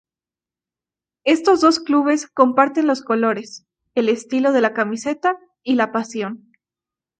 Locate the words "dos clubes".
1.61-2.25